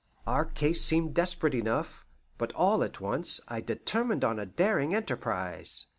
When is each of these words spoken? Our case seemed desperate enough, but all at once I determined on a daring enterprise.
Our 0.25 0.45
case 0.45 0.81
seemed 0.83 1.13
desperate 1.13 1.53
enough, 1.53 2.07
but 2.39 2.51
all 2.53 2.83
at 2.83 2.99
once 2.99 3.39
I 3.47 3.61
determined 3.61 4.23
on 4.25 4.39
a 4.39 4.47
daring 4.47 4.95
enterprise. 4.95 5.85